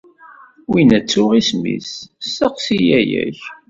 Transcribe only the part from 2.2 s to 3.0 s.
steqsi